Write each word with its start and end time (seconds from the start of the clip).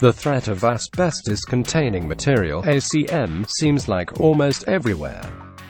The 0.00 0.14
threat 0.14 0.48
of 0.48 0.64
asbestos-containing 0.64 2.08
material 2.08 2.62
ACM 2.62 3.46
seems 3.46 3.86
like 3.86 4.18
almost 4.18 4.66
everywhere. 4.66 5.20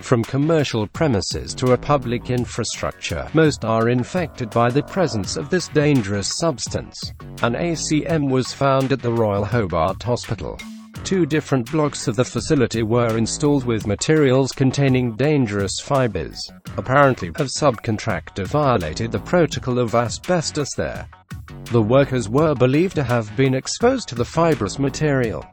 From 0.02 0.22
commercial 0.22 0.86
premises 0.86 1.52
to 1.56 1.72
a 1.72 1.76
public 1.76 2.30
infrastructure, 2.30 3.28
most 3.34 3.64
are 3.64 3.88
infected 3.88 4.48
by 4.50 4.70
the 4.70 4.84
presence 4.84 5.36
of 5.36 5.50
this 5.50 5.66
dangerous 5.66 6.38
substance. 6.38 7.12
An 7.42 7.54
ACM 7.54 8.30
was 8.30 8.52
found 8.52 8.92
at 8.92 9.02
the 9.02 9.12
Royal 9.12 9.44
Hobart 9.44 10.00
Hospital. 10.04 10.56
Two 11.02 11.26
different 11.26 11.68
blocks 11.72 12.06
of 12.06 12.14
the 12.14 12.24
facility 12.24 12.84
were 12.84 13.18
installed 13.18 13.64
with 13.64 13.88
materials 13.88 14.52
containing 14.52 15.16
dangerous 15.16 15.80
fibers. 15.80 16.38
Apparently, 16.76 17.30
a 17.30 17.48
subcontractor 17.58 18.46
violated 18.46 19.10
the 19.10 19.18
protocol 19.18 19.80
of 19.80 19.96
asbestos 19.96 20.72
there. 20.76 21.08
The 21.66 21.82
workers 21.82 22.28
were 22.28 22.54
believed 22.54 22.96
to 22.96 23.04
have 23.04 23.34
been 23.36 23.54
exposed 23.54 24.08
to 24.08 24.14
the 24.14 24.24
fibrous 24.24 24.78
material. 24.78 25.46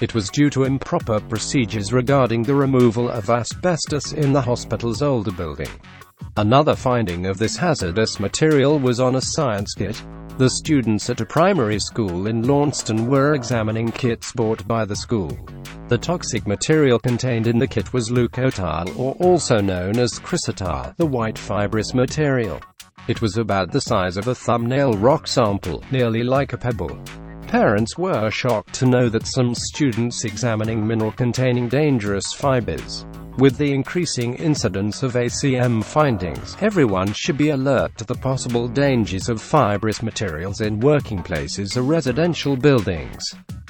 It 0.00 0.14
was 0.14 0.30
due 0.30 0.48
to 0.50 0.64
improper 0.64 1.20
procedures 1.20 1.92
regarding 1.92 2.42
the 2.42 2.54
removal 2.54 3.08
of 3.08 3.30
asbestos 3.30 4.12
in 4.12 4.32
the 4.32 4.40
hospital's 4.40 5.02
older 5.02 5.32
building. 5.32 5.68
Another 6.36 6.76
finding 6.76 7.26
of 7.26 7.38
this 7.38 7.56
hazardous 7.56 8.20
material 8.20 8.78
was 8.78 9.00
on 9.00 9.16
a 9.16 9.20
science 9.20 9.74
kit. 9.74 10.02
The 10.38 10.48
students 10.48 11.10
at 11.10 11.20
a 11.20 11.26
primary 11.26 11.80
school 11.80 12.28
in 12.28 12.46
Launceston 12.46 13.08
were 13.08 13.34
examining 13.34 13.90
kits 13.90 14.32
bought 14.32 14.66
by 14.68 14.84
the 14.84 14.94
school. 14.94 15.36
The 15.88 15.98
toxic 15.98 16.46
material 16.46 16.98
contained 16.98 17.46
in 17.48 17.58
the 17.58 17.66
kit 17.66 17.92
was 17.92 18.10
leucotyle, 18.10 18.96
or 18.96 19.14
also 19.14 19.60
known 19.60 19.98
as 19.98 20.20
chrysotile, 20.20 20.94
the 20.96 21.06
white 21.06 21.38
fibrous 21.38 21.92
material. 21.92 22.60
It 23.08 23.22
was 23.22 23.38
about 23.38 23.72
the 23.72 23.80
size 23.80 24.18
of 24.18 24.28
a 24.28 24.34
thumbnail 24.34 24.92
rock 24.92 25.26
sample, 25.26 25.82
nearly 25.90 26.22
like 26.22 26.52
a 26.52 26.58
pebble. 26.58 27.02
Parents 27.46 27.96
were 27.96 28.30
shocked 28.30 28.74
to 28.74 28.86
know 28.86 29.08
that 29.08 29.26
some 29.26 29.54
students 29.54 30.26
examining 30.26 30.86
mineral 30.86 31.12
containing 31.12 31.70
dangerous 31.70 32.34
fibers. 32.34 33.06
With 33.38 33.56
the 33.56 33.72
increasing 33.72 34.34
incidence 34.34 35.02
of 35.02 35.14
ACM 35.14 35.82
findings, 35.82 36.54
everyone 36.60 37.14
should 37.14 37.38
be 37.38 37.48
alert 37.48 37.96
to 37.96 38.04
the 38.04 38.14
possible 38.14 38.68
dangers 38.68 39.30
of 39.30 39.40
fibrous 39.40 40.02
materials 40.02 40.60
in 40.60 40.78
working 40.78 41.22
places 41.22 41.78
or 41.78 41.82
residential 41.84 42.56
buildings. 42.56 43.24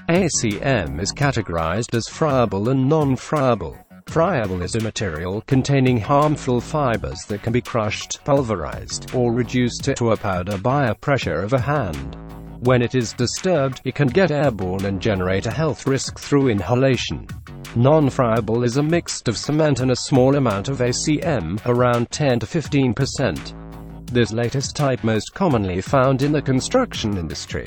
ACM 0.09 1.01
is 1.01 1.13
categorized 1.13 1.95
as 1.95 2.09
friable 2.09 2.71
and 2.71 2.89
non-friable. 2.89 3.77
Friable 4.09 4.63
is 4.63 4.75
a 4.75 4.81
material 4.81 5.43
containing 5.43 6.01
harmful 6.01 6.63
fibers 6.63 7.27
that 7.27 7.43
can 7.43 7.53
be 7.53 7.61
crushed, 7.61 8.25
pulverized, 8.25 9.15
or 9.15 9.35
reduced 9.35 9.85
to 9.85 10.13
a 10.13 10.17
powder 10.17 10.57
by 10.57 10.87
a 10.87 10.95
pressure 10.95 11.43
of 11.43 11.53
a 11.53 11.61
hand. 11.61 12.17
When 12.61 12.81
it 12.81 12.95
is 12.95 13.13
disturbed, 13.13 13.83
it 13.85 13.95
can 13.95 14.09
get 14.09 14.31
airborne 14.31 14.87
and 14.87 14.99
generate 14.99 15.45
a 15.45 15.51
health 15.51 15.87
risk 15.87 16.19
through 16.19 16.49
inhalation. 16.49 17.29
Non-friable 17.77 18.65
is 18.65 18.79
a 18.79 18.83
mix 18.83 19.21
of 19.27 19.37
cement 19.37 19.81
and 19.81 19.91
a 19.91 19.97
small 19.97 20.37
amount 20.37 20.71
of 20.71 20.79
ACM, 20.79 21.61
around 21.67 22.11
10 22.11 22.41
to 22.41 22.47
15%. 22.47 24.11
This 24.11 24.33
latest 24.33 24.75
type 24.75 25.05
most 25.05 25.35
commonly 25.35 25.83
found 25.83 26.23
in 26.23 26.33
the 26.33 26.41
construction 26.41 27.19
industry. 27.19 27.67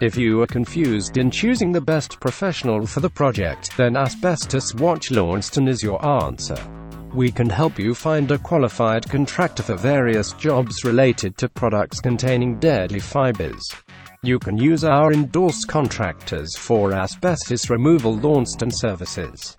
If 0.00 0.16
you 0.16 0.42
are 0.42 0.46
confused 0.48 1.18
in 1.18 1.30
choosing 1.30 1.70
the 1.70 1.80
best 1.80 2.18
professional 2.18 2.84
for 2.84 2.98
the 2.98 3.08
project, 3.08 3.76
then 3.76 3.96
Asbestos 3.96 4.74
Watch 4.74 5.12
Launceston 5.12 5.68
is 5.68 5.84
your 5.84 6.04
answer. 6.04 6.56
We 7.14 7.30
can 7.30 7.48
help 7.48 7.78
you 7.78 7.94
find 7.94 8.28
a 8.32 8.38
qualified 8.38 9.08
contractor 9.08 9.62
for 9.62 9.76
various 9.76 10.32
jobs 10.32 10.84
related 10.84 11.36
to 11.38 11.48
products 11.48 12.00
containing 12.00 12.58
deadly 12.58 12.98
fibers. 12.98 13.72
You 14.24 14.40
can 14.40 14.58
use 14.58 14.82
our 14.82 15.12
endorsed 15.12 15.68
contractors 15.68 16.56
for 16.56 16.92
asbestos 16.92 17.70
removal 17.70 18.16
Launceston 18.16 18.72
services. 18.72 19.56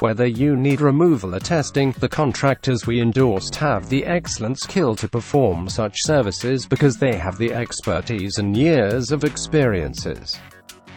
Whether 0.00 0.26
you 0.26 0.56
need 0.56 0.80
removal 0.80 1.34
or 1.34 1.40
testing, 1.40 1.92
the 1.92 2.08
contractors 2.08 2.86
we 2.86 3.02
endorsed 3.02 3.54
have 3.56 3.90
the 3.90 4.06
excellent 4.06 4.58
skill 4.58 4.96
to 4.96 5.06
perform 5.06 5.68
such 5.68 5.94
services 5.98 6.64
because 6.64 6.96
they 6.96 7.16
have 7.16 7.36
the 7.36 7.52
expertise 7.52 8.38
and 8.38 8.56
years 8.56 9.12
of 9.12 9.24
experiences. 9.24 10.38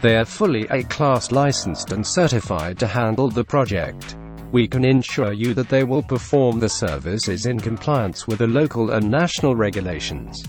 They 0.00 0.16
are 0.16 0.24
fully 0.24 0.66
A-class 0.70 1.32
licensed 1.32 1.92
and 1.92 2.06
certified 2.06 2.78
to 2.78 2.86
handle 2.86 3.28
the 3.28 3.44
project. 3.44 4.16
We 4.52 4.66
can 4.66 4.86
ensure 4.86 5.34
you 5.34 5.52
that 5.52 5.68
they 5.68 5.84
will 5.84 6.02
perform 6.02 6.58
the 6.58 6.70
services 6.70 7.44
in 7.44 7.60
compliance 7.60 8.26
with 8.26 8.38
the 8.38 8.46
local 8.46 8.92
and 8.92 9.10
national 9.10 9.54
regulations. 9.54 10.44